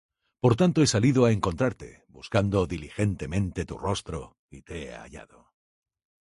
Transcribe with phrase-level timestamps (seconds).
[0.41, 5.39] Por tanto he salido á encontrarte, Buscando diligentemente tu rostro, y te he hallado.